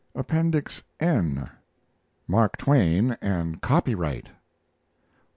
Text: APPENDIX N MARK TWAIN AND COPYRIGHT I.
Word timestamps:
APPENDIX 0.15 0.81
N 0.99 1.47
MARK 2.27 2.57
TWAIN 2.57 3.17
AND 3.21 3.61
COPYRIGHT 3.61 4.29
I. 4.29 4.35